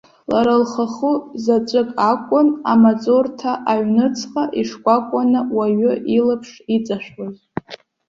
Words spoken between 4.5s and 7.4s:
ишкәакәаны уаҩы илаԥш иҵашәоз.